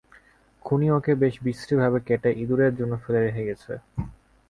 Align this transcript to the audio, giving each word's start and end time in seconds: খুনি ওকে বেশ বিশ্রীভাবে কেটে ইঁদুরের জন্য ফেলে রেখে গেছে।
খুনি 0.65 0.87
ওকে 0.91 1.11
বেশ 1.21 1.35
বিশ্রীভাবে 1.43 1.99
কেটে 2.07 2.29
ইঁদুরের 2.41 2.73
জন্য 2.79 2.93
ফেলে 3.03 3.19
রেখে 3.21 3.47
গেছে। 3.49 3.71